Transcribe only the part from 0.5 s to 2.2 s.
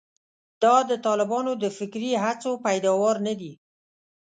دا د طالبانو د فکري